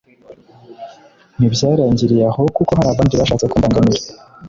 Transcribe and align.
ntibyarangiriye 1.37 2.25
aho, 2.31 2.41
kuko 2.55 2.71
hari 2.77 2.87
abandi 2.91 3.13
bashatse 3.19 3.45
kumbangamira. 3.51 4.03